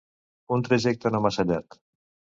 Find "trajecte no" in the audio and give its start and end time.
0.69-1.23